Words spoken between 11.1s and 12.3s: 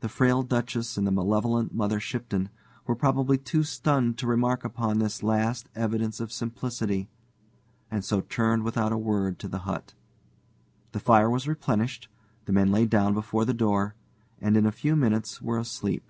was replenished,